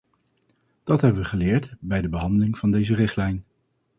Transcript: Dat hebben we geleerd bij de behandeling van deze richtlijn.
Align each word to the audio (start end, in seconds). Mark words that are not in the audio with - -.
Dat 0.83 1.01
hebben 1.01 1.21
we 1.21 1.27
geleerd 1.27 1.75
bij 1.79 2.01
de 2.01 2.09
behandeling 2.09 2.57
van 2.57 2.71
deze 2.71 2.95
richtlijn. 2.95 3.43